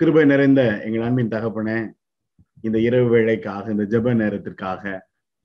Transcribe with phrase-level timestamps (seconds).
[0.00, 1.76] கிருபை நிறைந்த எங்கள் அன்பின் தகப்பனே
[2.60, 4.82] இந்த இரவு வேளைக்காக இந்த ஜெப நேரத்திற்காக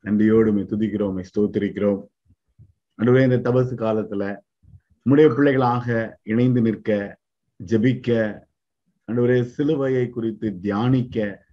[0.06, 2.02] நன்றியோடு துதிக்கிறோம் உம்மை ஸ்தோத்திரிக்கிறோம்.
[2.96, 4.24] நடுவே இந்த தபசு காலத்துல
[5.04, 7.20] உம்முடைய பிள்ளைகளாக இணைந்து நிற்க
[7.60, 8.10] ஜெபிக்க
[9.08, 11.48] நடுவரே சிலுவையை குறித்து தியானிக்க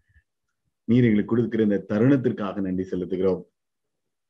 [0.88, 3.42] நீர் எங்களுக்கு கொடுக்கிற இந்த தருணத்திற்காக நன்றி செலுத்துகிறோம்.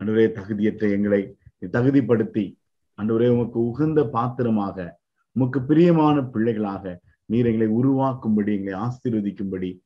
[0.00, 1.22] அன்றுவரே தகுதியற்ற எங்களை
[1.72, 2.46] தகுதிப்படுத்தி
[2.98, 4.98] அன்றுவரே உமக்கு உகந்த பாத்திரமாக
[5.36, 9.80] உமக்கு பிரியமான பிள்ளைகளாக நீர் எங்களை உருவாக்கும்படி எங்களை ஆசீர்வதிக்கும்படி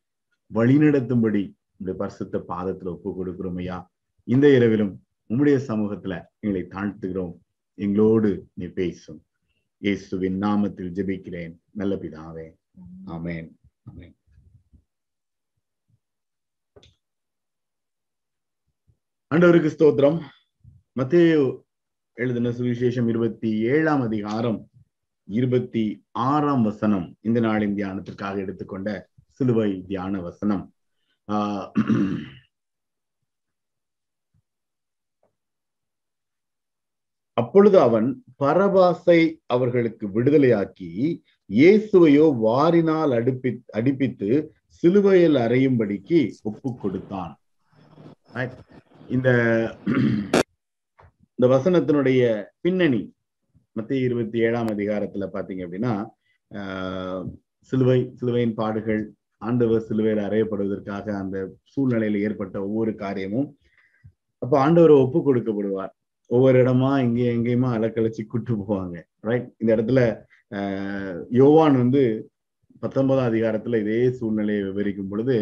[0.54, 3.92] வழிநடத்தும்படி இந்த பரிசுத்த பாதத்துல ஒப்பு கொடுக்கிறோம் ஐயா.
[4.24, 7.38] இந்த இரவிலும் உம்முடைய சமூகத்துல எங்களை தாழ்த்துகிறோம்.
[7.74, 9.24] எங்களோடு நீ பேசும்.
[9.78, 11.58] இயேசுவின் நாமத்தில் ஜெபிக்கிறேன்.
[11.70, 12.54] நல்ல பிதாவே.
[13.06, 13.54] ஆமேன்.
[13.94, 14.14] ஆமேன்.
[19.34, 20.20] ஆண்டவருக்கு ஸ்தோத்திரம்.
[20.92, 21.62] மத்திய
[22.12, 24.70] எழுதின சுவிசேஷம் இருபத்தி ஏழாம் அதிகாரம்
[25.28, 25.82] இருபத்தி
[26.28, 28.88] ஆறாம் வசனம் இந்த நாளின் தியானத்திற்காக எடுத்துக்கொண்ட
[29.40, 30.64] சிலுவை தியான வசனம்.
[37.36, 38.08] அப்பொழுது அவன்
[38.42, 40.90] பரபாசை அவர்களுக்கு விடுதலையாக்கி
[41.50, 44.30] இயேசுவையோ வாரினால் அடுப்பி அடிப்பித்து
[44.82, 47.32] சிலுவையில் அறையும்படிக்கு ஒப்பு கொடுத்தான்.
[49.14, 49.28] இந்த
[51.38, 52.22] இந்த வசனத்தினுடைய
[52.60, 53.02] பின்னணி
[53.76, 55.92] மத்திய இருபத்தி ஏழாம் அதிகாரத்துல பாத்தீங்க அப்படின்னா
[57.70, 59.02] சிலுவை சிலுவையின் பாடுகள்
[59.42, 61.36] ஆண்டவர் சிலுவையில் அறையப்படுவதற்காக அந்த
[61.72, 63.48] சூழ்நிலையில ஏற்பட்ட ஒவ்வொரு காரியமும்
[64.42, 65.92] அப்ப ஆண்டவர் ஒப்பு கொடுக்கப்படுவார்.
[66.30, 68.96] ஒவ்வொரு இடமா இங்கே எங்கேயுமா அலக்கழிச்சு கூட்டு போவாங்க.
[69.28, 70.00] ரைட் இந்த இடத்துல
[71.40, 72.02] யோவான் வந்து
[72.82, 75.36] பத்தொன்பதாம் அதிகாரத்துல இதே சூழ்நிலையை விவரிக்கும் பொழுது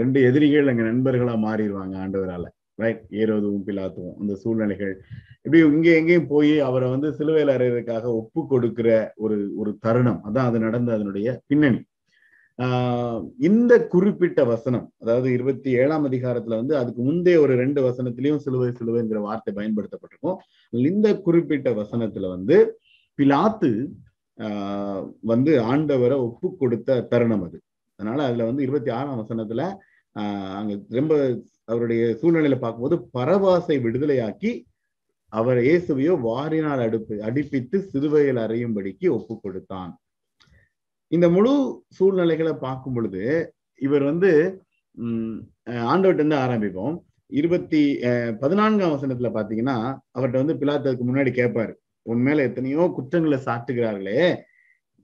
[0.00, 2.44] ரெண்டு எதிரிகள் அங்க நண்பர்களா மாறிடுவாங்க ஆண்டவரால.
[2.76, 5.02] ரைட் ஏரோதுவும் பிலாத்துவும் அந்த சூழ்நிலைகள்.
[5.42, 10.20] இப்படி இங்கே எங்கேயும் போய் அவரை வந்து சிலுவையில் அறையறதுக்காக ஒப்பு கொடுக்கிற ஒரு ஒரு தருணம்.
[10.24, 11.82] அதான் அது நடந்த அதனுடைய பின்னணி.
[12.62, 18.68] ஆஹ் இந்த குறிப்பிட்ட வசனம் அதாவது இருபத்தி ஏழாம் அதிகாரத்துல வந்து அதுக்கு முந்தைய ஒரு ரெண்டு வசனத்திலையும் சிலுவை
[18.68, 20.36] சிலுவைங்கிற வார்த்தை பயன்படுத்தப்பட்டிருக்கும்.
[20.70, 22.78] இந்த குறிப்பிட்ட வசனத்துல வந்து
[23.22, 23.88] பிலாத்து
[24.38, 27.60] ஆஹ் வந்து ஆண்டவரை ஒப்பு கொடுத்த தருணம் அது.
[27.96, 29.76] அதனால அதுல வந்து இருபத்தி ஆறாம் வசனத்துல
[30.58, 31.14] அங்க ரொம்ப
[31.70, 34.52] அவருடைய சூழ்நிலையில பார்க்கும்போது பரவாசை விடுதலையாக்கி
[35.32, 39.90] அவர் இயேசுவையோ வாரினால் அடுப்பு அடிப்பித்து சிறுவையில் அறையும்படிக்கு ஒப்பு கொடுத்தான்.
[41.12, 41.52] இந்த முழு
[41.96, 43.24] சூழ்நிலைகளை பார்க்கும் பொழுது
[43.80, 44.30] இவர் வந்து
[44.96, 45.34] உம்
[45.90, 46.94] ஆண்டவர்கிட்ட இருந்து ஆரம்பிப்போம்.
[47.32, 47.80] இருபத்தி
[48.42, 49.76] பதினான்காம் வசனத்துல பாத்தீங்கன்னா
[50.16, 51.72] அவர்கிட்ட வந்து பிலாத்ததுக்கு முன்னாடி கேட்பாரு.
[52.06, 54.20] உன் மேல எத்தனையோ குற்றங்களை சாட்டுகிறார்களே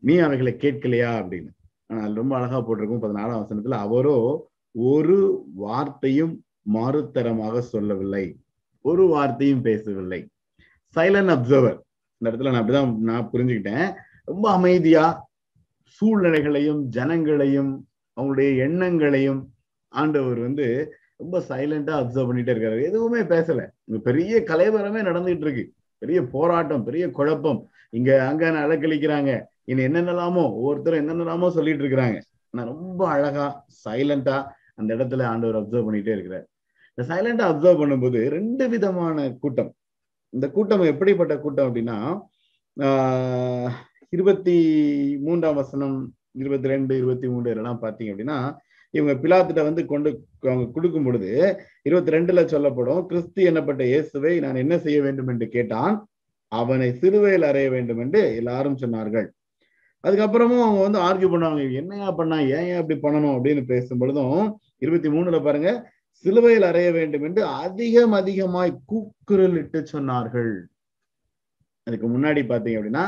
[0.03, 1.11] நீ அவைகளை கேட்கலையா?
[1.21, 1.51] அப்படின்னு.
[1.91, 3.78] ஆனால் ரொம்ப அழகா போட்டிருக்கும் பதினாலாம் வசனத்துல.
[3.87, 4.17] அவரோ
[4.75, 6.44] ஒரு வார்த்தையும்
[6.75, 8.37] மாறுத்தரமாக சொல்லவில்லை.
[8.81, 10.28] ஒரு வார்த்தையும் பேசவில்லை.
[10.97, 11.78] சைலண்ட் அப்சர்வர்
[12.19, 13.94] இந்த இடத்துல நான் அப்படிதான் நான் புரிஞ்சுக்கிட்டேன்.
[14.25, 15.31] ரொம்ப அமைதியா
[15.83, 17.81] சூழ்நிலைகளையும் ஜனங்களையும்
[18.16, 19.49] அவங்களுடைய எண்ணங்களையும்
[19.88, 22.83] ஆண்டவர் வந்து ரொம்ப சைலண்டா அப்சர்வ் பண்ணிட்டே இருக்காரு.
[22.83, 23.66] எதுவுமே பேசல.
[24.03, 25.72] பெரிய கலைவரமே நடந்துகிட்டு இருக்கு.
[25.99, 27.71] பெரிய போராட்டம் பெரிய குழப்பம்.
[27.91, 29.43] இங்க அங்க அலக்கழிக்கிறாங்க?
[29.65, 32.21] இனி என்னென்னலாமோ ஒவ்வொருத்தரும் என்னென்னலாமோ சொல்லிட்டு இருக்கிறாங்க.
[32.50, 34.50] ஆனா ரொம்ப அழகா சைலண்டா
[34.82, 36.47] அந்த இடத்துல ஆண்டவர் அப்சர்வ் பண்ணிட்டே இருக்கிறார்.
[36.98, 39.70] இந்த சைலண்டா அப்சர்வ் பண்ணும்போது ரெண்டு விதமான கூட்டம்.
[40.32, 41.97] இந்த கூட்டம் எப்படிப்பட்ட கூட்டம் அப்படின்னா
[42.76, 43.72] ஆஹ்
[44.16, 44.54] இருபத்தி
[45.26, 45.97] மூன்றாம் வசனம்
[46.42, 48.38] இருபத்தி ரெண்டு இருபத்தி மூன்று இதெல்லாம் பார்த்தீங்க அப்படின்னா
[48.94, 50.09] இவங்க பிலாத்திட்ட வந்து கொண்டு
[50.42, 51.31] அவங்க கொடுக்கும் பொழுது
[51.88, 55.94] இருபத்தி ரெண்டுல சொல்லப்படும் கிறிஸ்து என்னப்பட்ட இயேசுவை நான் என்ன செய்ய வேண்டும் என்று கேட்டான்?
[56.53, 59.28] அவனை சிறுவையில் அறைய வேண்டும் என்று எல்லாரும் சொன்னார்கள்.
[60.04, 62.38] அதுக்கப்புறமும் அவங்க வந்து ஆர்கியூ பண்ணுவாங்க என்னையா பண்ணா?
[62.56, 63.34] ஏன் ஏன் அப்படி பண்ணணும்?
[63.37, 64.41] அப்படின்னு பேசும் பொழுதும்
[64.84, 65.70] இருபத்தி மூணுல பாருங்க
[66.25, 70.53] சிலுவையில் அறைய வேண்டும் என்று அதிகம் அதிகமாய் கூக்குரல் இட்டு சொன்னார்கள்.
[71.87, 73.04] அதுக்கு முன்னாடி பாத்தீங்க அப்படின்னா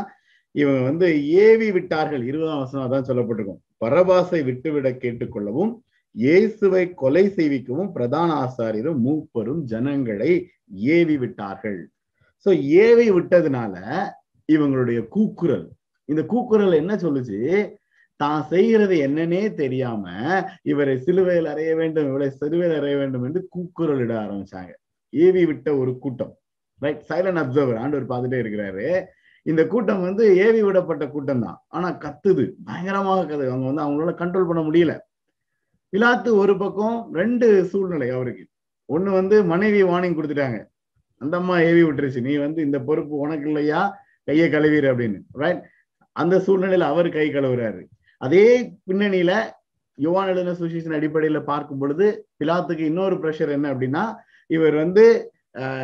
[0.61, 1.07] இவங்க வந்து
[1.47, 2.23] ஏவி விட்டார்கள்.
[2.31, 3.61] இருபதாம் வசனம் தான் சொல்லப்பட்டிருக்கும்.
[3.83, 5.73] பரபாசை விட்டுவிட கேட்டுக்கொள்ளவும்
[6.15, 10.33] இயேசுவை கொலை செய்விக்கவும் பிரதான ஆசாரியரும் மூப்பரும் ஜனங்களை
[10.97, 11.81] ஏவி விட்டார்கள்.
[12.47, 12.51] சோ
[12.85, 13.75] ஏவி விட்டதுனால
[14.49, 15.67] இவங்களுடைய கூக்குரல்.
[16.09, 17.39] இந்த கூக்குரல் என்ன சொல்லுச்சு?
[18.17, 20.05] தான் செய்கிறது என்னன்னே தெரியாம
[20.63, 24.73] இவரை சிலுவையில் அறைய வேண்டும் இவரை சிலுவையில் அறைய வேண்டும் என்று கூக்குரலிட ஆரம்பிச்சாங்க.
[25.11, 26.33] ஏவி விட்ட ஒரு கூட்டம்.
[26.79, 28.87] ரைட் சைலண்ட் அப்சர்வர் ஆண்டவர் பார்த்துட்டே இருக்கிறாரு.
[29.43, 31.65] இந்த கூட்டம் வந்து ஏவி விடப்பட்ட கூட்டம் தான்.
[31.69, 32.45] ஆனா கத்துது.
[32.65, 34.95] பயங்கரமாக கது அவங்க வந்து அவங்களால கண்ட்ரோல் பண்ண முடியல.
[35.93, 38.47] பிலாத்து ஒரு பக்கம் ரெண்டு சூழ்நிலை அவருக்கு.
[38.89, 40.59] ஒண்ணு வந்து மனைவி வார்னிங் கொடுத்துட்டாங்க.
[41.21, 42.21] அந்த அம்மா ஏவி விட்டுருச்சு.
[42.21, 43.99] நீ வந்து இந்த பொறுப்பு உனக்கு இல்லையா?
[44.25, 45.21] கையை கழுவிடு அப்படின்னு.
[45.33, 45.63] ரைட்
[46.13, 47.83] அந்த சூழ்நிலையில அவர் கை கழுவுறாரு.
[48.21, 48.47] அதே
[48.89, 49.33] பின்னணியில
[49.99, 52.07] யுவான் எழுதின சுசேஷன் அடிப்படையில பார்க்கும் பொழுது
[52.39, 54.05] பிலாத்துக்கு இன்னொரு ப்ரெஷர் என்ன அப்படின்னா
[54.51, 55.33] இவர் வந்து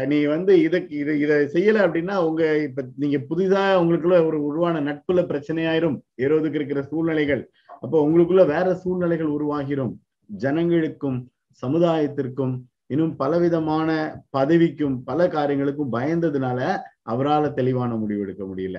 [0.06, 5.20] நீ வந்து இதுக்கு இது இதை செய்யல அப்படின்னா உங்க இப்ப நீங்க புதிதா உங்களுக்குள்ள ஒரு உருவான நட்புல
[5.28, 5.96] பிரச்சனையாயிரும்.
[6.22, 7.42] ஏறோதுக்கு இருக்கிற சூழ்நிலைகள்.
[7.82, 9.92] அப்போ உங்களுக்குள்ள வேற சூழ்நிலைகள் உருவாகிரும்.
[10.30, 11.18] ஜனங்களுக்கும்
[11.62, 12.54] சமுதாயத்திற்கும்
[12.86, 13.88] இன்னும் பலவிதமான
[14.30, 16.60] பதவிக்கும் பல காரியங்களுக்கும் பயந்ததுனால
[17.02, 18.78] அவரால் தெளிவான முடிவு எடுக்க முடியல.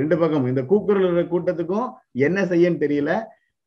[0.00, 0.48] ரெண்டு பக்கம்.
[0.52, 1.88] இந்த கூக்குரல் கூட்டத்துக்கும்
[2.26, 3.12] என்ன செய்யன்னு தெரியல.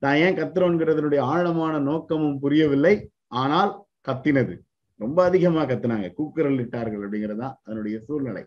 [0.02, 2.94] தான் ஏன் கத்துறோங்கிறதுனுடைய ஆழமான நோக்கமும் புரியவில்லை.
[3.42, 3.72] ஆனால்
[4.10, 4.56] கத்தினது.
[5.00, 6.08] ரொம்ப அதிகமா கத்துனாங்க.
[6.20, 8.44] கூக்குரல் இட்டார்கள் அப்படிங்கிறதுதான் அதனுடைய சூழ்நிலை.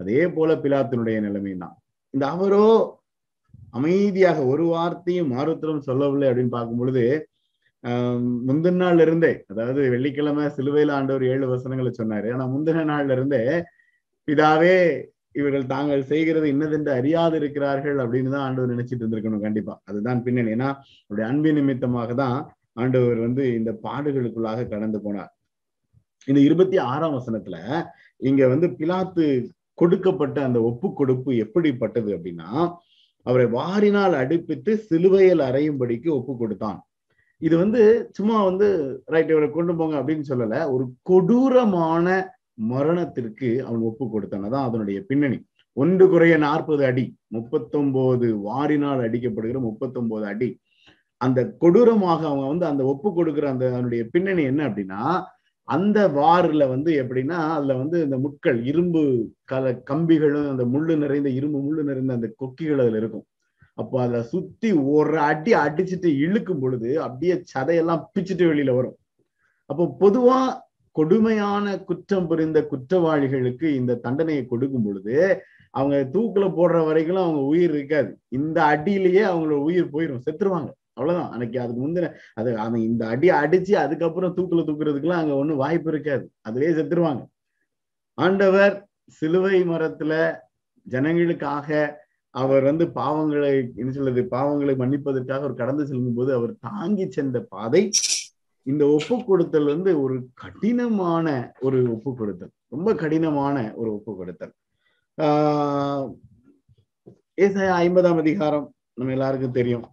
[0.00, 1.76] அதே போல பிலாத்தினுடைய நிலைமை தான்.
[2.14, 2.66] இந்த அவரோ
[3.78, 7.04] அமைதியாக ஒரு வார்த்தையும் மாறுத்தலும் சொல்லவில்லை அப்படின்னு பார்க்கும் பொழுது
[7.84, 12.28] ஆஹ் முந்தின நாள்ல இருந்தே அதாவது வெள்ளிக்கிழமை சிலுவையில ஆண்டவர் ஏழு வசனங்களை சொன்னாரு.
[12.34, 13.40] ஆனா முந்தின நாள்ல இருந்தே
[14.28, 14.76] பிதாவே
[15.34, 19.74] இவர்கள் தாங்கள் செய்கிறது இன்னதென்று அறியாது இருக்கிறார்கள் அப்படின்னு தான் ஆண்டவர் நினைச்சிட்டு இருந்திருக்கணும் கண்டிப்பா.
[19.88, 20.50] அதுதான் பின்னணி.
[20.56, 20.68] ஏன்னா
[21.06, 22.36] அவருடைய அன்பின் நிமித்தமாக தான்
[22.82, 25.32] ஆண்டவர் வந்து இந்த பாடுகளுக்குள்ளாக கடந்து போனார்.
[26.28, 27.56] இந்த இருபத்தி ஆறாம் வசனத்துல
[28.20, 29.24] இங்க வந்து பிலாத்து
[29.80, 32.50] கொடுக்கப்பட்ட அந்த ஒப்பு கொடுப்பு எப்படிப்பட்டது அப்படின்னா
[33.26, 36.80] அவரை வாரினால் அடிப்பித்து சிலுவையில் அறையும்படிக்கு ஒப்பு கொடுத்தான்
[37.42, 37.82] இது வந்து
[38.16, 38.66] சும்மா வந்து
[39.14, 40.56] ரைட் இவரை கொண்டு போங்க அப்படின்னு சொல்லல.
[40.74, 42.06] ஒரு கொடூரமான
[42.54, 44.44] மரணத்திற்கு அவன் ஒப்பு கொடுத்தான்.
[44.44, 45.38] அதான் அதனுடைய பின்னணி.
[45.76, 50.58] ஒன்று குறைய நாற்பது அடி முப்பத்தொன்பது வாரினால் அடிக்கப்படுகிற முப்பத்தொன்பது அடி.
[51.16, 55.22] அந்த கொடூரமாக அவங்க வந்து அந்த ஒப்பு கொடுக்கிற அந்த அதனுடைய பின்னணி என்ன அப்படின்னா
[55.68, 59.02] அந்த வாரில் வந்து எப்படின்னா அதுல வந்து இந்த முட்கள் இரும்பு
[59.52, 63.26] கல கம்பிகளும் அந்த முள்ளு நிறைந்த இரும்பு முள்ளு நிறைந்த அந்த கொக்கிகள் அதுல இருக்கும்.
[63.74, 68.96] அப்போ அதை சுத்தி ஒரு அடி அடிச்சுட்டு இழுக்கும் பொழுது அப்படியே சதையெல்லாம் பிச்சுட்டு வெளியில வரும்.
[69.66, 70.38] அப்போ பொதுவா
[70.96, 75.16] கொடுமையான குற்றம் புரிந்த குற்றவாளிகளுக்கு இந்த தண்டனையை கொடுக்கும் பொழுது
[75.74, 78.10] அவங்க தூக்குல போடுற வரைக்கும் அவங்க உயிர் இருக்காது.
[78.28, 80.70] இந்த அடியிலேயே அவங்களோட உயிர் போயிடும் செத்துருவாங்க.
[80.94, 81.30] அவ்வளவுதான்.
[81.32, 86.24] அன்னைக்கு அதுக்கு முந்தின அது அவன் இந்த அடி அடிச்சு அதுக்கப்புறம் தூக்குல தூக்குறதுக்குலாம் அங்க ஒண்ணும் வாய்ப்பு இருக்காது.
[86.48, 87.22] அதுலயே செத்துருவாங்க.
[88.18, 88.74] ஆண்டவர்
[89.18, 90.12] சிலுவை மரத்துல
[90.86, 91.68] ஜனங்களுக்காக
[92.34, 93.50] அவர் வந்து பாவங்களை
[93.80, 97.82] என்ன சொல்றது பாவங்களை மன்னிப்பதற்காக அவர் கடந்து செல்லும் போது அவர் தாங்கி சென்ற பாதை
[98.64, 104.52] இந்த ஒப்பு கொடுத்தல் வந்து ஒரு கடினமான ஒரு ஒப்பு கொடுத்தல் ரொம்ப கடினமான ஒரு ஒப்பு கொடுத்தல்
[105.22, 106.06] ஆஹ்
[107.40, 109.84] ஏசாயா ஐம்பதாம் அதிகாரம் நம்ம எல்லாருக்கும் தெரியும்.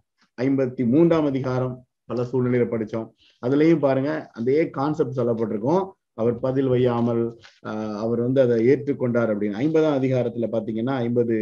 [0.42, 1.74] ஐம்பத்தி மூன்றாம் அதிகாரம்
[2.04, 3.08] பல சூழ்நிலையில படிச்சோம்.
[3.46, 5.90] அதுலயும் பாருங்க அதே கான்செப்ட் சொல்லப்பட்டிருக்கும்.
[6.14, 7.22] அவர் பதில் வையாமல்
[7.66, 9.60] ஆஹ் அவர் வந்து அதை ஏற்றுக்கொண்டார் அப்படின்னு.
[9.64, 11.36] ஐம்பதாம் அதிகாரத்துல பாத்தீங்கன்னா ஐம்பது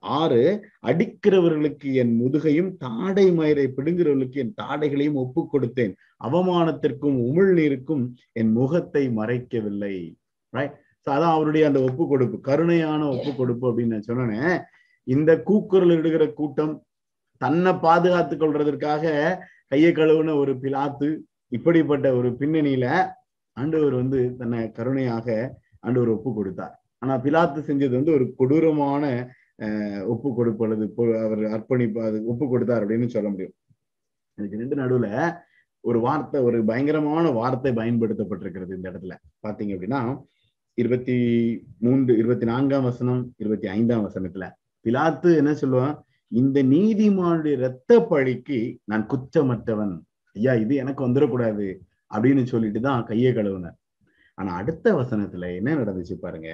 [0.00, 0.40] ஆறு
[0.86, 5.94] அடிக்கிறவர்களுக்கு என் முதுகையும் தாடை மயிரை பிடுங்கிறவர்களுக்கு என் தாடைகளையும் ஒப்பு கொடுத்தேன்.
[6.24, 9.96] அவமானத்திற்கும் உமிழ்நீருக்கும் என் முகத்தை மறைக்கவில்லை.
[10.52, 12.36] ரைட் அதான் அவருடைய அந்த ஒப்பு கொடுப்பு.
[12.50, 14.60] கருணையான ஒப்பு கொடுப்பு அப்படின்னு நான் சொன்னேன்.
[15.06, 16.74] இந்த கூக்குரல் இடுகிற கூட்டம்
[17.40, 19.04] தன்னை பாதுகாத்துக் கொள்றதற்காக
[19.68, 21.08] கையை கழுவுன ஒரு பிலாத்து
[21.52, 22.86] இப்படிப்பட்ட ஒரு பின்னணியில
[23.60, 25.26] ஆண்டவர் வந்து தன்னை கருணையாக
[25.86, 29.04] ஆண்டவர் ஒப்பு கொடுத்தார் ஆனா பிலாத்து செஞ்சது வந்து ஒரு கொடூரமான
[30.12, 30.86] ஒப்பு கொடுப்பு அல்லது
[31.26, 33.54] அவர் அர்ப்பணிப்பு அது ஒப்பு கொடுத்தார் அப்படின்னு சொல்ல முடியும்.
[34.38, 35.08] இதுக்கு ரெண்டு நடுவுல
[35.88, 39.14] ஒரு வார்த்தை ஒரு பயங்கரமான வார்த்தை பயன்படுத்தப்பட்டிருக்கிறது இந்த இடத்துல.
[39.46, 40.00] பாத்தீங்க அப்படின்னா
[40.78, 41.16] இருபத்தி
[41.84, 44.46] மூன்று இருபத்தி நான்காம் வசனம் இருபத்தி ஐந்தாம் வசனத்துல
[44.84, 45.94] பிலாத்து என்ன சொல்லுவான்?
[46.40, 48.58] இந்த நீதிமானுடைய இரத்த பழிக்கு
[48.90, 49.94] நான் குற்றமற்றவன்.
[50.36, 51.66] ஐயா இது எனக்கு வந்துடக்கூடாது.
[52.14, 53.78] அப்படின்னு சொல்லிட்டு தான் கையை கழுவுனார்
[54.34, 56.50] ஆனா அடுத்த வசனத்துல என்ன நடந்துச்சு பாருங்க.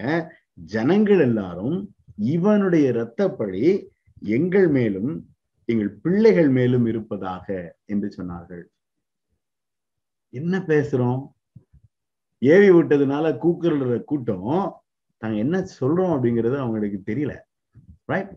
[0.54, 3.88] ஜனங்கள் எல்லாரும் இவனுடைய இரத்தப்பழி
[4.20, 5.30] எங்கள் மேலும்
[5.64, 8.62] எங்கள் பிள்ளைகள் மேலும் இருப்பதாக என்று சொன்னார்கள்.
[10.28, 11.30] என்ன பேசுறோம்?
[12.38, 14.80] ஏவி விட்டதுனால கூக்குற கூட்டம்
[15.18, 17.38] நாங்க என்ன சொல்றோம் அப்படிங்கிறது அவங்களுக்கு தெரியல.
[18.04, 18.32] ரைட்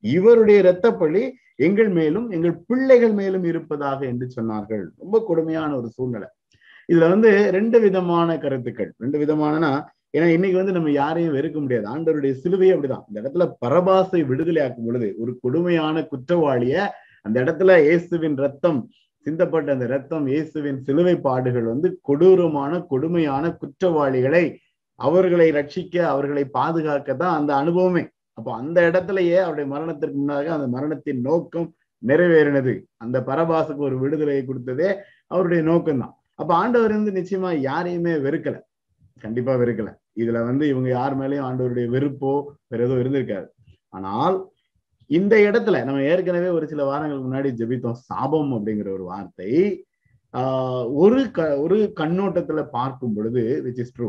[0.00, 1.30] இவருடைய இரத்தப்பழி
[1.66, 4.84] எங்கள் மேலும் எங்கள் பிள்ளைகள் மேலும் இருப்பதாக என்று சொன்னார்கள்.
[5.02, 6.28] ரொம்ப கொடுமையான ஒரு சூழ்நிலை.
[6.88, 8.90] இதுல வந்து ரெண்டு விதமான கருத்துக்கள்.
[9.02, 9.72] ரெண்டு விதமானனா
[10.16, 11.86] ஏன்னா இன்னைக்கு வந்து நம்ம யாரையும் வெறுக்க முடியாது.
[11.92, 13.04] ஆண்டவருடைய சிலுவையே அப்படிதான்.
[13.08, 16.74] இந்த இடத்துல பரபாசை விடுதலையாக்கும் பொழுது ஒரு கொடுமையான குற்றவாளிய
[17.26, 18.80] அந்த இடத்துல இயேசுவின் ரத்தம்
[19.26, 24.44] சிந்தப்பட்ட அந்த ரத்தம் இயேசுவின் சிலுவை பாடுகள் வந்து கொடூரமான கொடுமையான குற்றவாளிகளை
[25.00, 28.02] அவர்களை ரட்சிக்க அவர்களை பாதுகாக்க தான் அந்த அனுபவமே.
[28.32, 31.74] அப்போ அந்த இடத்துலயே அவருடைய மரணத்திற்கு முன்னாக அந்த மரணத்தின் நோக்கம்
[32.06, 32.72] நிறைவேறினது.
[32.96, 34.88] அந்த பரபாசுக்கு ஒரு விடுதலையை கொடுத்ததே
[35.26, 36.14] அவருடைய நோக்கம்தான்.
[36.34, 38.56] அப்ப ஆண்டவர் வந்து நிச்சயமா யாரையுமே வெறுக்கல.
[39.20, 39.90] கண்டிப்பா வெறுக்கல.
[40.16, 42.32] இதுல வந்து இவங்க யார் மேலேயும் ஆண்டவருடைய வெறுப்போ
[42.68, 43.46] வேற ஏதோ இருந்திருக்காது.
[43.88, 44.36] ஆனால்
[45.06, 47.98] இந்த இடத்துல நம்ம ஏற்கனவே ஒரு சில வாரங்களுக்கு முன்னாடி ஜெபித்தோம்.
[48.10, 49.84] சாபம் அப்படிங்கிற ஒரு வார்த்தை
[50.34, 54.08] ஆஹ் ஒரு க ஒரு கண்ணோட்டத்துல பார்க்கும் பொழுது விச் இஸ் ட்ரூ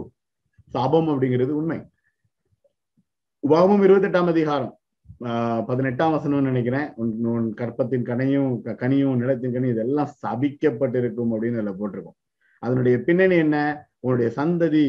[0.69, 1.79] சாபம் அப்படிங்கிறது உண்மை.
[3.47, 4.73] உபாகமும் இருபத்தி எட்டாம் அதிகாரம்
[5.69, 6.85] பதினெட்டாம் வசனம்னு நினைக்கிறேன்.
[6.95, 12.15] உன் கற்பத்தின் கனையும் கனியும் நிலத்தின் கனி இதெல்லாம் சபிக்கப்பட்டிருக்கும் அப்படின்னு அதில் போட்டிருக்கோம்.
[12.59, 13.57] அதனுடைய பின்னணி என்ன?
[13.99, 14.85] உன்னுடைய சந்ததி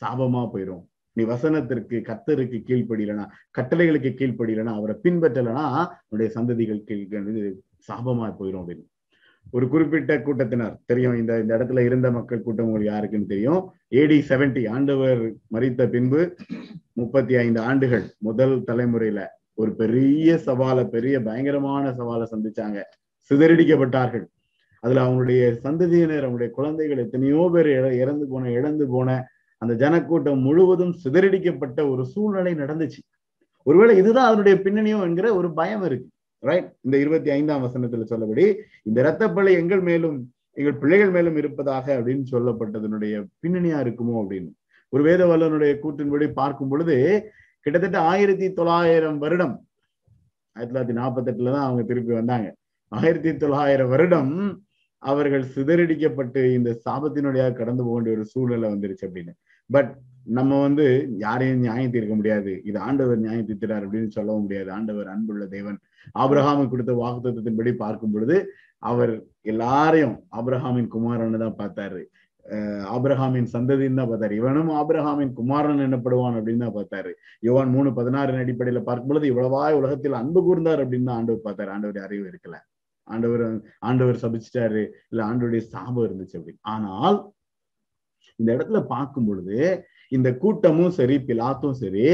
[0.00, 0.82] சாபமா போயிடும்
[1.12, 3.26] நீ வசனத்திற்கு கத்தருக்கு கீழ்ப்படியலனா
[3.58, 5.66] கட்டளைகளுக்கு கீழ்ப்படியலனா அவரை பின்பற்றலனா
[6.08, 7.54] உன்னுடைய சந்ததிகள் கீழ்
[7.88, 8.86] சாபமா போயிடும் அப்படின்னு.
[9.50, 10.78] ஒரு குறிப்பிட்ட கூட்டத்தினர்.
[10.84, 13.72] தெரியும் இந்த இந்த இடத்துல இருந்த மக்கள் கூட்டம் உங்களுக்கு யாருக்குன்னு தெரியும்.
[13.88, 15.22] ஏடி செவன்டி ஆண்டவர்
[15.52, 16.34] மறித்த பின்பு
[16.92, 22.78] முப்பத்தி ஐந்து ஆண்டுகள் முதல் தலைமுறையில ஒரு பெரிய சவாலை பெரிய பயங்கரமான சவாலை சந்திச்சாங்க.
[23.30, 24.24] சிதறடிக்கப்பட்டார்கள்.
[24.80, 29.26] அதுல அவங்களுடைய சந்ததியினர் அவங்களுடைய குழந்தைகள் எத்தனையோ பேர் இறந்து போன இழந்து போன
[29.58, 33.00] அந்த ஜனக்கூட்டம் முழுவதும் சிதறடிக்கப்பட்ட ஒரு சூழ்நிலை நடந்துச்சு.
[33.62, 36.08] ஒருவேளை இதுதான் அதனுடைய பின்னணியோ என்கிற ஒரு பயம் இருக்கு.
[36.42, 38.44] ரைட் இந்த இருபத்தி ஐந்தாம் வசனத்துல சொல்லபடி
[38.82, 40.16] இந்த இரத்தப்பழி எங்கள் மேலும்
[40.52, 44.50] எங்கள் பிள்ளைகள் மேலும் இருப்பதாக அப்படின்னு சொல்லப்பட்டதனுடைய பின்னணியா இருக்குமோ அப்படின்னு.
[44.88, 46.96] ஒரு வேத வல்லனுடைய கூற்றின்படி பார்க்கும் பொழுது
[47.60, 49.54] கிட்டத்தட்ட ஆயிரத்தி தொள்ளாயிரம் வருடம்
[50.56, 52.48] ஆயிரத்தி தொள்ளாயிரத்தி நாற்பத்தி எட்டுல தான் அவங்க திருப்பி வந்தாங்க.
[52.88, 54.34] ஆயிரத்தி தொள்ளாயிரம் வருடம்
[55.02, 59.32] அவர்கள் சிதறடிக்கப்பட்டு இந்த சாபத்தினுடைய கடந்து போக வேண்டிய ஒரு சூழ்நிலை வந்துருச்சு அப்படின்னு.
[59.70, 59.92] பட்
[60.38, 60.84] நம்ம வந்து
[61.24, 62.52] யாரையும் நியாயம் தீர்க்க முடியாது.
[62.68, 64.70] இது ஆண்டவர் நியாயம் தீர்க்கிறார் அப்படின்னு சொல்லவும் முடியாது.
[64.78, 65.78] ஆண்டவர் அன்புள்ள தேவன்.
[66.22, 68.36] ஆபிரஹாமை கொடுத்த வாக்குத்தத்தின்படி பார்க்கும் பொழுது
[68.90, 69.12] அவர்
[69.52, 72.02] எல்லாரையும் ஆபிரஹாமின் குமாரன்னு தான் பார்த்தாரு.
[72.94, 74.34] ஆபிரஹாமின் சந்ததின்னு தான் பார்த்தாரு.
[74.40, 77.12] இவனும் ஆபிரஹாமின் குமாரன் என்னப்படுவான் அப்படின்னு தான் பார்த்தாரு.
[77.48, 81.72] யுவான் மூணு பதினாறு அடிப்படையில பார்க்கும் பொழுது இவ்வளவாய் உலகத்தில் அன்பு கூர்ந்தார் அப்படின்னு தான் ஆண்டவர் பார்த்தாரு.
[81.76, 82.58] ஆண்டவர் அறிவு இருக்கல.
[83.08, 83.44] ஆண்டவர்
[83.88, 84.82] ஆண்டவர் சபிச்சிட்டாரு.
[85.12, 86.62] இல்ல ஆண்டவருடைய சாபம் இருந்துச்சு அப்படின்னு.
[86.74, 87.18] ஆனால்
[88.38, 89.56] இந்த இடத்துல பார்க்கும் பொழுது
[90.16, 92.06] இந்த கூட்டமும் சரி பிலாத்தும் சரி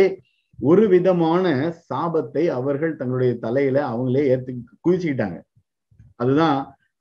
[0.58, 1.44] ஒரு விதமான
[1.88, 4.52] சாபத்தை அவர்கள் தங்களுடைய தலையில அவங்களே ஏத்து
[4.84, 5.38] குவிச்சுக்கிட்டாங்க.
[6.16, 6.56] அதுதான்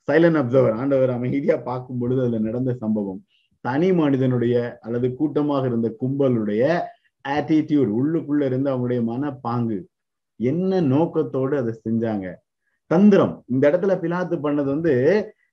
[0.08, 3.20] சைலன் அப்சர்வர் ஆண்டவர் அமைதியா பார்க்கும் பொழுது அதுல நடந்த சம்பவம்.
[3.66, 6.64] தனி மனிதனுடைய அல்லது கூட்டமாக இருந்த கும்பலுடைய
[7.26, 9.80] ஆட்டிடியூட் உள்ளுக்குள்ள இருந்து அவங்களுடைய மனப்பாங்கு
[10.40, 12.28] என்ன நோக்கத்தோடு அதை செஞ்சாங்க?
[12.92, 13.34] தந்திரம்.
[13.54, 14.94] இந்த இடத்துல பிலாத்து பண்ணது வந்து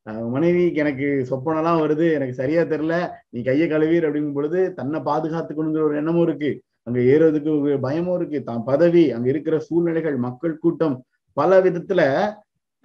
[0.07, 2.97] மனைவிக்கு எனக்கு சொப்பனெல்லாம் வருது எனக்கு சரியா தெரியல
[3.31, 6.51] நீ கையை கழுவீர் அப்படிங்கும் பொழுது தன்னை பாதுகாத்துக்கணுங்கிற ஒரு எண்ணமும் இருக்கு.
[6.87, 7.53] அங்க ஏறுறதுக்கு
[7.87, 8.39] பயமும் இருக்கு.
[8.43, 10.97] தான் பதவி அங்க இருக்கிற சூழ்நிலைகள் மக்கள் கூட்டம்
[11.37, 12.03] பல விதத்துல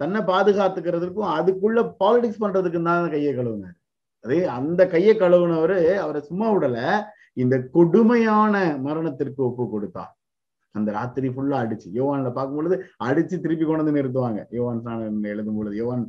[0.00, 3.76] தன்னை பாதுகாத்துக்கிறதுக்கும் அதுக்குள்ள பாலிடிக்ஸ் பண்றதுக்கு தான் கையை கழுவுனாரு.
[4.24, 6.78] அதே அந்த கையை கழுவுனவரு அவரை சும்மா விடல
[7.42, 8.54] இந்த கொடுமையான
[8.86, 10.12] மரணத்திற்கு ஒப்பு கொடுத்தார்.
[10.74, 11.88] அந்த ராத்திரி ஃபுல்லா அடிச்சு.
[11.98, 12.76] யோவான்ல பார்க்கும் பொழுது
[13.08, 14.40] அடிச்சு திருப்பி கொண்டு வந்து நிறுத்துவாங்க.
[14.58, 16.04] யோவான் எழுதும் பொழுது யோவான்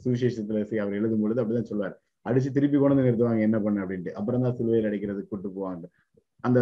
[0.00, 4.16] சுவிசேஷத்துல அவர் எழுதும் பொழுது அப்படிதான் சொல்லுவார் அடிச்சு திருப்பி கொண்டு வந்து நிறுத்துவாங்க என்ன பண்ண அப்படின்ட்டு.
[4.18, 5.84] அப்புறம் தான் சிலுவையில் அடிக்கிறது கூட்டு போவாங்க.
[6.44, 6.58] அந்த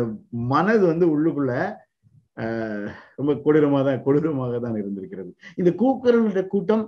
[0.53, 1.53] மனது வந்து உள்ளுக்குள்ள
[2.45, 5.31] ஆஹ் ரொம்ப கொடூரமாக தான் கொடூரமாக தான் இருந்திருக்கிறது.
[5.61, 6.85] இந்த கூக்குரலுடைய கூட்டம்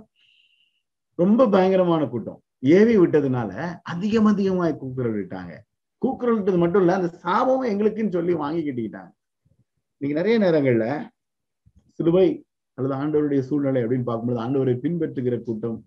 [1.19, 2.39] ரொம்ப பயங்கரமான கூட்டம்.
[2.77, 3.51] ஏவி விட்டதுனால
[3.93, 5.53] அதிகம் அதிகமாய் கூக்குரல் விட்டாங்க
[6.01, 9.11] கூக்குரல் விட்டது மட்டும் இல்ல அந்த சாபமும் எங்களுக்குன்னு சொல்லி வாங்கி கட்டிக்கிட்டாங்க.
[10.01, 10.85] இன்னைக்கு நிறைய நேரங்கள்ல
[11.99, 12.27] சிலுவை
[12.77, 15.77] அல்லது ஆண்டவருடைய சூழ்நிலை அப்படின்னு பார்க்கும்போது ஆண்டவரை பின்பற்றுகிற கூட்டம்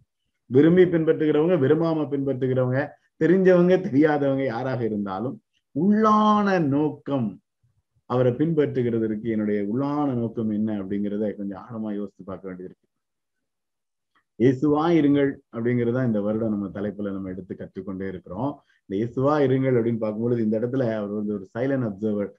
[0.50, 2.80] விரும்பி பின்பற்றுகிறவங்க விரும்பாம பின்பற்றுகிறவங்க
[3.20, 5.36] தெரிஞ்சவங்க தெரியாதவங்க யாராக இருந்தாலும்
[5.74, 7.28] உள்ளான நோக்கம்
[8.10, 12.86] அவரை பின்பற்றுகிறதற்கு என்னுடைய உள்ளான நோக்கம் என்ன அப்படிங்கிறத கொஞ்சம் ஆழமா யோசித்து பார்க்க வேண்டியிருக்கு
[14.38, 18.50] இயேசுவா இருங்கள் அப்படிங்கிறதா இந்த வருடம் நம்ம தலைப்புல நம்ம எடுத்து கற்றுக்கொண்டே இருக்கிறோம்.
[18.82, 22.30] இந்த இயேசுவா இருங்கள் அப்படின்னு பார்க்கும்பொழுது இந்த இடத்துல அவர் வந்து ஒரு சைலண்ட் அப்சர்வர்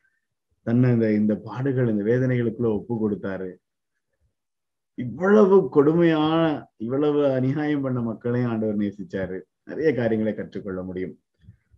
[0.63, 3.51] தன்னை இந்த இந்த பாடுகள் இந்த வேதனைகளுக்குள்ள ஒப்பு கொடுத்தாரு.
[4.93, 9.39] இவ்வளவு கொடுமையான இவ்வளவு அநியாயம் பண்ண மக்களையும் ஆண்டவர் நேசிச்சாரு.
[9.63, 11.19] நிறைய காரியங்களை கற்றுக்கொள்ள முடியும்.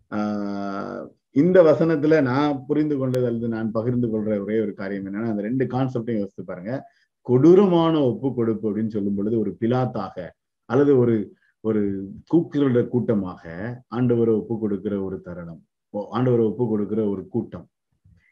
[0.10, 5.42] ஆஹ் இந்த வசனத்துல நான் புரிந்து கொண்டது அல்லது நான் பகிர்ந்து கொள்ற ஒரே ஒரு காரியம் என்னன்னா அந்த
[5.42, 6.89] ரெண்டு கான்செப்டையும் யோசித்து பாருங்க.
[7.22, 10.30] கொடூரமான ஒப்பு கொடுப்பு அப்படின்னு சொல்லும் பொழுது ஒரு பிலாத்தாக
[10.65, 15.63] அல்லது ஒரு ஒரு கூக்குகளோட கூட்டமாக ஆண்டவரை ஒப்பு கொடுக்கிற ஒரு தருணம்.
[15.94, 17.68] ஆண்டவரை ஒப்பு கொடுக்கிற ஒரு கூட்டம்.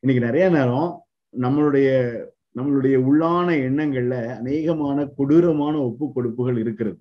[0.04, 1.06] இன்னைக்கு நிறைய நேரம்
[1.38, 1.90] நம்மளுடைய
[2.56, 6.98] நம்மளுடைய உள்ளான எண்ணங்கள்ல அநேகமான கொடூரமான ஒப்பு கொடுப்புகள் இருக்கிறது.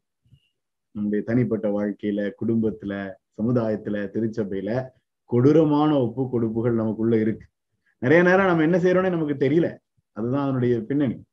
[0.90, 2.92] நம்முடைய தனிப்பட்ட வாழ்க்கையில குடும்பத்துல
[3.36, 4.86] சமுதாயத்துல திருச்சபையில
[5.24, 7.46] கொடூரமான ஒப்பு கொடுப்புகள் நமக்குள்ள இருக்கு.
[7.98, 9.76] நிறைய நேரம் நம்ம என்ன செய்யறோம்னு நமக்கு தெரியல.
[10.12, 11.24] அதுதான் அதனுடைய பின்னணி.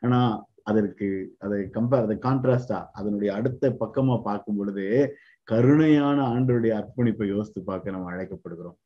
[0.00, 5.16] ஆனா அதற்கு அதை கம்பேர் அதை கான்ட்ராஸ்டா அதனுடைய அடுத்த பக்கமா பார்க்கும் பொழுது
[5.50, 8.78] கருணையான ஆண்டருடைய அர்ப்பணிப்பை யோசித்து பார்க்க நம்ம அழைக்கப்படுகிறோம்.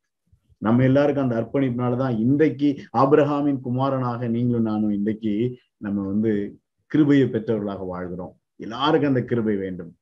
[0.63, 8.41] நம்ம எல்லாருக்கும் அந்த அர்ப்பணிப்புனாலதான் இன்றைக்கு ஆபிரஹாமின் குமாரனாக நீங்களும் நானும் இன்றைக்கு நம்ம வந்து கிருபையை பெற்றவர்களாக வாழ்கிறோம்.
[8.57, 9.97] எல்லாருக்கும் அந்த கிருபை வேண்டும்.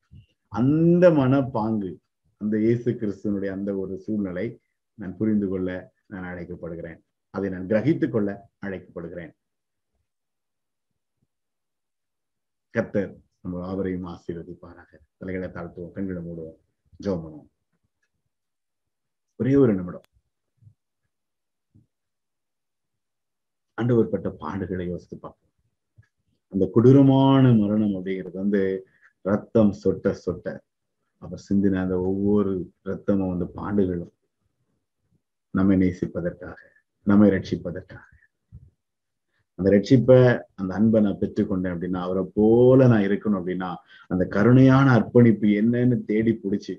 [0.47, 1.95] அந்த மனப்பாங்கு
[2.37, 4.59] அந்த இயேசு கிறிஸ்துவனுடைய அந்த ஒரு சூழ்நிலை
[4.93, 6.99] நான் புரிந்து கொள்ள நான் அழைக்கப்படுகிறேன்.
[7.29, 9.31] அதை நான் கிரகித்துக் கொள்ள அழைக்கப்படுகிறேன்.
[12.77, 14.99] கத்தர் நம்ம அவரையும் ஆசீர்வதிப்பாராக.
[15.17, 16.57] தலைகளை தாழ்த்துவோம் கண்களை மூடுவோம்
[17.03, 17.49] ஜோம் பண்ணுவோம்.
[19.35, 20.09] ஒரே ஒரு நிமிடம்.
[23.81, 25.47] ஆண்டவர் பட்ட பாடுகளை யோசித்து பார்ப்போம்.
[26.53, 28.61] அந்த கொடூரமான மரணம் அப்படிங்கிறது வந்து
[29.25, 30.47] ரத்தம் சொட்ட சொட்ட
[31.21, 32.51] அவர் சிந்தின அந்த ஒவ்வொரு
[32.85, 34.13] ரத்தமும் அந்த பாடுகளும்
[35.53, 36.59] நம்மை நேசிப்பதற்காக
[37.07, 38.07] நம்மை ரட்சிப்பதற்காக.
[39.59, 40.19] அந்த ரட்சிப்பை
[40.55, 43.69] அந்த அன்பை நான் பெற்றுக்கொண்டேன் அப்படின்னா அவரை போல நான் இருக்கணும் அப்படின்னா
[44.07, 46.73] அந்த கருணையான அர்ப்பணிப்பு என்னன்னு தேடி பிடிச்சி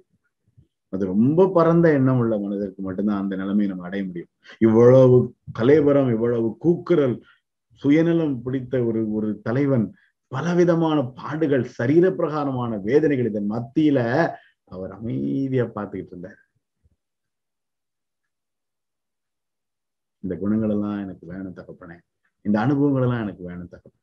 [0.92, 4.28] அது ரொம்ப பரந்த எண்ணம் உள்ள மனதிற்கு மட்டும்தான் அந்த நிலைமையை நம்ம அடைய முடியும்.
[4.58, 7.16] இவ்வளவு கலைவரம் இவ்வளவு கூக்குரல்
[7.72, 9.86] சுயநலம் பிடித்த ஒரு ஒரு தலைவன்
[10.32, 13.98] பலவிதமான பாடுகள் சரீர பிரகாரமான வேதனைகள் இதன் மத்தியில
[14.64, 16.40] அவர் அமைதியா பார்த்துக்கிட்டு இருந்தார்.
[20.24, 21.98] இந்த குணங்கள் எல்லாம் எனக்கு வேணும் தகப்பனே.
[22.42, 23.98] இந்த அனுபவங்கள் எல்லாம் எனக்கு வேணும் தகப்பனே.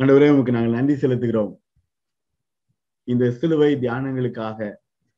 [0.00, 1.52] ஆண்டவரே உமக்கு நாங்கள் நன்றி செலுத்துகிறோம்.
[3.06, 4.74] இந்த சிலுவை தியானங்களுக்காக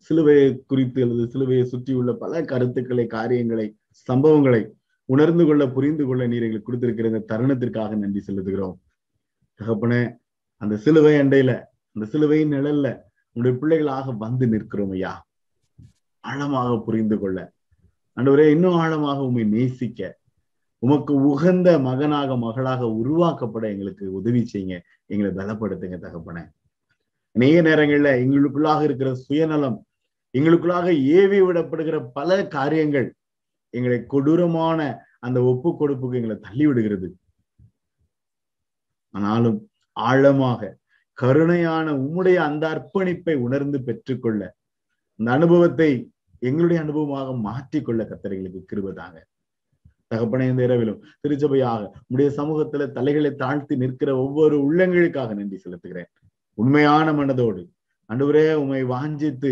[0.09, 3.77] சிலுவையை குறித்து அல்லது சிலுவையை சுற்றியுள்ள பல கருத்துக்களை காரியங்களை
[4.13, 4.63] சம்பவங்களை
[5.05, 8.77] உணர்ந்து கொள்ள புரிந்து கொள்ள நீர் எங்களுக்கு கொடுத்திருக்கிற இந்த தருணத்திற்காக நன்றி செலுத்துகிறோம்.
[9.61, 10.03] தகப்பனே
[10.57, 11.53] அந்த சிலுவை அண்டையில
[11.93, 12.87] அந்த சிலுவையின் நிழல்ல
[13.33, 15.27] உங்களுடைய பிள்ளைகளாக வந்து நிற்கிறோம் ஐயா.
[16.21, 17.53] ஆழமாக புரிந்து கொள்ள.
[18.17, 20.19] ஆண்டவரே இன்னும் ஆழமாக உண்மை நேசிக்க
[20.79, 24.77] உமக்கு உகந்த மகனாக மகளாக உருவாக்கப்பட எங்களுக்கு உதவி செய்யுங்க.
[25.07, 26.43] எங்களை பலப்படுத்துங்க தகப்பனே.
[27.39, 29.77] அநேக நேரங்கள்ல எங்களுக்குள்ளாக இருக்கிற சுயநலம்
[30.35, 30.87] எங்களுக்குள்ளாக
[31.19, 33.07] ஏவி விடப்படுகிற பல காரியங்கள்
[33.75, 34.81] எங்களை கொடூரமான
[35.27, 37.09] அந்த ஒப்பு கொடுப்புக்கு எங்களை தள்ளி விடுகிறது.
[39.15, 39.59] ஆனாலும்
[40.09, 40.71] ஆழமாக
[41.19, 44.43] கருணையான உம்முடைய அந்த அர்ப்பணிப்பை உணர்ந்து பெற்றுக்கொள்ள
[45.21, 45.91] அந்த அனுபவத்தை
[46.49, 49.19] எங்களுடைய அனுபவமாக மாற்றிக்கொள்ள கத்தரைகளுக்கு கிருபதாங்க
[50.13, 56.11] தகப்பனை இந்த இரவிலும் திருச்சபையாக உடைய சமூகத்துல தலைகளை தாழ்த்தி நிற்கிற ஒவ்வொரு உள்ளங்களுக்காக நன்றி செலுத்துகிறேன்.
[56.59, 57.63] உண்மையான மனதோடு.
[58.11, 59.51] அன்றுவரே உண்மை வாஞ்சித்து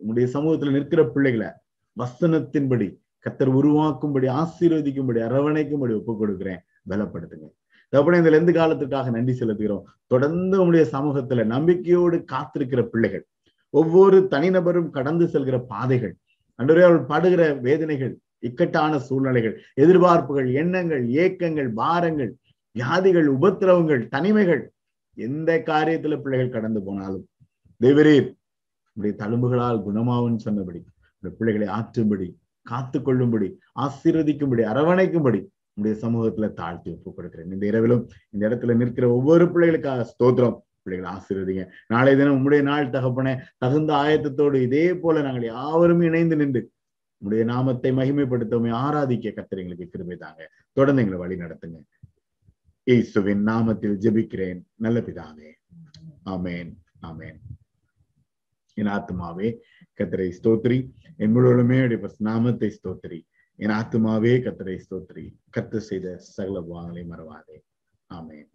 [0.00, 1.48] உங்களுடைய சமூகத்துல நிற்கிற பிள்ளைகளை
[1.96, 2.86] வசனத்தின்படி
[3.24, 6.60] கத்தர் உருவாக்கும்படி ஆசீர்வதிக்கும்படி அரவணைக்கும்படி ஒப்புக் கொடுக்கிறேன்.
[6.90, 7.46] பலப்படுத்துங்க.
[7.92, 9.84] தகப்பனே இந்த லெந்து காலத்துக்காக நன்றி செலுத்துகிறோம்.
[10.06, 13.24] தொடர்ந்து உங்களுடைய சமூகத்துல நம்பிக்கையோடு காத்திருக்கிற பிள்ளைகள்
[13.70, 16.14] ஒவ்வொரு தனிநபரும் கடந்து செல்கிற பாதைகள்
[16.58, 22.30] அன்றுவரே அவள் படுகிற வேதனைகள் இக்கட்டான சூழ்நிலைகள் எதிர்பார்ப்புகள் எண்ணங்கள் ஏக்கங்கள் பாரங்கள்
[22.76, 24.62] வியாதிகள் உபத்திரவங்கள் தனிமைகள்
[25.14, 27.28] எந்த காரியத்துல பிள்ளைகள் கடந்து போனாலும்
[27.80, 28.28] தேவரீர்
[28.92, 30.80] உடைய தழும்புகளால் குணமாவும் சொன்னபடி
[31.16, 32.28] இந்த பிள்ளைகளை ஆற்றும்படி
[32.62, 33.48] காத்து கொள்ளும்படி
[33.80, 35.40] ஆசீர்வதிக்கும்படி அரவணைக்கும்படி
[35.74, 37.50] உடைய சமூகத்துல தாழ்த்தி ஒப்பு கொடுக்கிறேன்.
[37.50, 40.56] இந்த இரவிலும் இந்த இடத்துல நிற்கிற ஒவ்வொரு பிள்ளைகளுக்காக ஸ்தோத்திரம்.
[40.82, 41.64] பிள்ளைகளை ஆசீர்வதிங்க.
[41.86, 46.70] நாளை தினம் உம்முடைய நாள் தகப்பன தகுந்த ஆயத்தத்தோடு இதே போல நாங்கள் யாவரும் இணைந்து நின்று
[47.18, 50.50] உங்களுடைய நாமத்தை மகிமைப்படுத்தவுமே ஆராதிக்க கத்திரங்களுக்கு கிருபை தாங்க.
[50.72, 51.78] தொடர்ந்து எங்களை வழி நடத்துங்க.
[52.86, 54.64] இயேசுவின் நாமத்தில் ஜெபிக்கிறேன்.
[54.76, 55.50] நல்ல பிதாவே.
[56.24, 56.76] ஆமேன்.
[57.02, 57.38] ஆமேன்.
[58.74, 59.58] என் ஆத்மாவே
[59.98, 67.58] கத்தரை ஸ்தோத்ரி என் முழுவதுமே நாமத்தை ஸ்தோத்ரி என் ஆத்மாவே கத்தரை ஸ்தோத்ரி கத்து செய்த சகல பாகங்களை மறவாதே.
[68.14, 68.50] ஆமேன்.